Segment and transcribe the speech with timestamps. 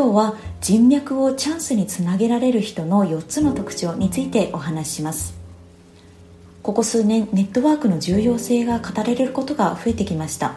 [0.00, 5.34] 今日は人脈をチャンスにつなげられる人の4つの特徴についてお話しします。
[6.62, 10.54] ここ数年ネットワークの重要性が語られることが増えてきました。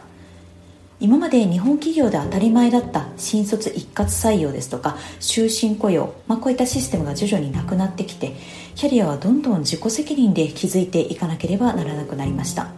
[1.01, 8.37] 今まで日本企業で当たり前だった新卒一括採用ですとか終身雇用、まあ、こういったシステムが徐々になくなってきて
[8.75, 12.69] キャリアはどんどん自己責任で築いていかなければならなくなりました。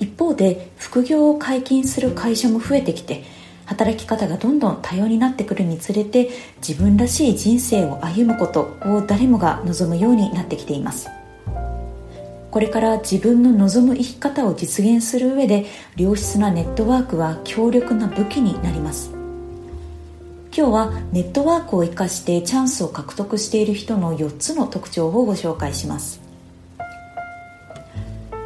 [0.00, 3.22] 一方で副業を解禁する会社も増えてきて
[3.66, 6.30] 働き方がどんどん多様になってくるにつれて
[6.66, 11.08] 自分らしい人生を歩むことを誰もが望むようになってきています。
[12.50, 19.10] これから自分の望む生き方を実現する上で良質なネットワークは強力な武器になります。
[20.56, 26.20] 今日はネットワークを生かしてチャンスを獲得している人の4つの特徴をご紹介します。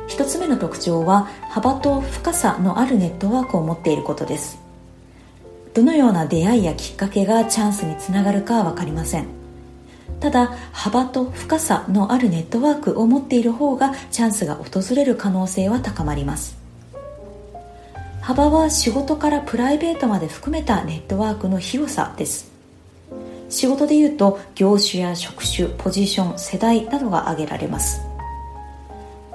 [0.09, 4.68] 1つ目の特徴は幅と深さのあるネットワークを持っていることです。
[5.79, 9.29] どのような出会いやきっかけがチャンスにつながるかは分かりません。
[10.19, 16.59] ただ幅と深さのあるネットワークを持っている方がチャンスが訪れる可能性は高まります。
[18.21, 22.51] 幅は仕事からプライベートまで含めたネットワークの広さです。
[23.49, 28.08] 仕事でいうと業種や職種ポジション世代などが挙げられます。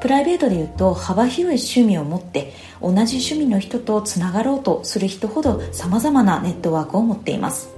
[0.03, 2.51] プライベートでいうと幅広い趣味を持って
[2.81, 7.69] 同じ趣味の人とつながろうとする人ほどさまざまなネットワークを持っています。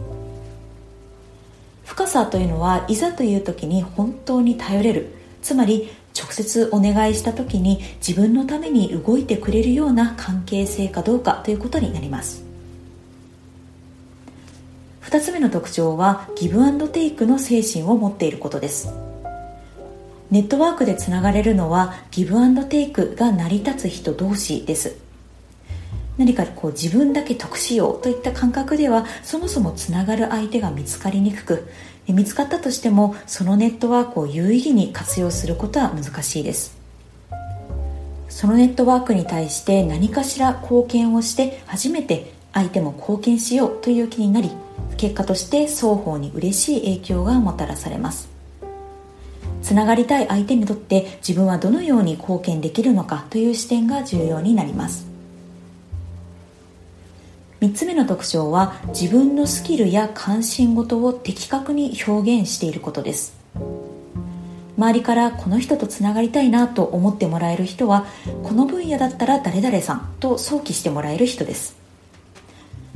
[1.84, 5.14] 深さというのはいざという時に本当に頼れる。
[5.44, 12.44] つまり直接お願いした時に自分のために動いてくれるような関係性かどうかということになります。
[15.04, 19.05] 2つ目の特徴はギブアンドテイクの精神を持っていることです。
[20.32, 24.98] ネットワークでつながれるのはギブアンドテイクが成り立つ人同士です。
[26.18, 31.68] 何かこう自分だけ得しようといった感覚ではそもそもつながる相手が見つかりにくく
[32.08, 36.78] 見つかったとしてもそのネットワークを有意義に活用することは難しいです。
[38.30, 44.52] そのネットワークに対して何かしら貢献をして初めて相手も貢献しようという気になり
[44.98, 48.35] 結果として双方に嬉しい影響がもたらされます。
[49.66, 55.08] つながりたい相手にとって自分はどのように貢献できるのかという視点が重要になります。
[57.62, 63.36] 3つ目の特徴は自分のスキルや関心事を的確に表現していることです。
[64.78, 68.06] 周りからこの人とつながりたいなと思ってもらえる人は
[68.44, 71.85] この分野だったら誰々さんと想起してもらえる人です。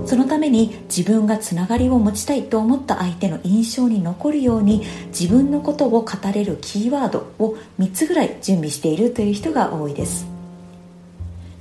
[0.06, 10.28] そのために自分がつながりを持ちたいと思った相手の印象に残るように自分のことを語れるキーワードを3つぐらい準備しているという人が多いです。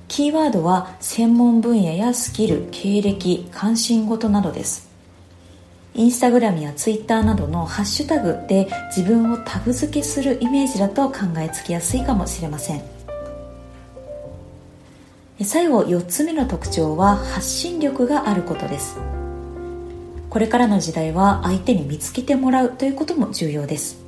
[0.09, 4.89] キーワードは専門分野やスキル経歴関心事などです。
[5.95, 12.98] インスタグラムやツイッターなどのハッシュタグで自分をタグ付けするイメージだと考えつきやすいかもしれません。
[15.45, 18.97] 最後4つ目の特徴は発信力があることです。
[20.31, 23.99] これからの時代は相手に見つけてもらうということも重要です。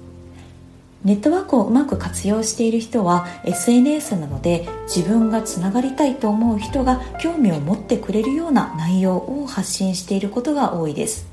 [1.05, 11.27] ネットワークをうまく活用している人は SNS なので自分がつながりたいと思う人が興味を持ってくれるような内容を発信していることが多いです。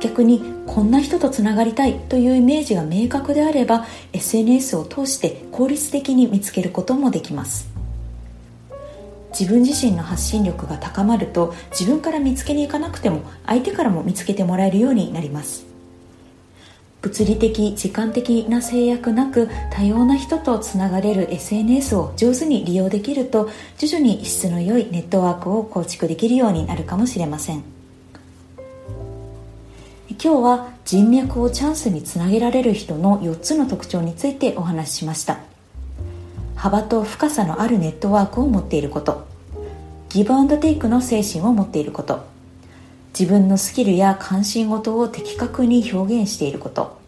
[0.00, 7.75] 逆にこんな人とつながりたいというイメージが明確であれば SNS を通して効率的に見つけることもできます。
[9.38, 15.66] 自分自身の発信力が高まると自分から見つけに行かなくても相手からも見つけてもらえるようになります。
[17.02, 27.62] 物理的時間的な制約なく多様な人とつながれる SNS を上手に利用できると徐々に質の良いネットワークを構築できるようになるかもしれません。
[30.08, 35.55] 今日は人脈をチャンスにつなげられる人の4つの特徴についてお話ししました。
[36.66, 39.24] 幅と深さのあるネットワークを持っていること。
[40.08, 42.26] ギブアンドテイクの精神を持っていること。
[43.16, 46.98] 自分のスキルや関心事を的確に表現していること。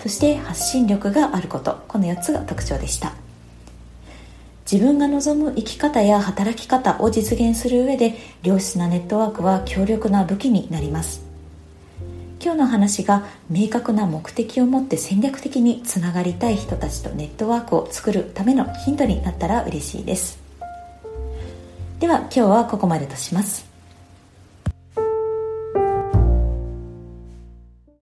[0.00, 1.84] そして発信力があること。
[1.88, 3.12] この4つが特徴でした。
[4.64, 11.31] 自分が望む生き方や働き方を実現する上で良質なネットワークは強力な武器になります。
[12.44, 20.40] 今日の話が明確な目的を持って戦略的につながりたい人たちとネットワークを作るためのヒントになったら嬉しいです。
[22.00, 23.71] では今日はここまでとします。